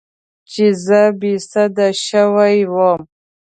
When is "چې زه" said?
0.51-1.01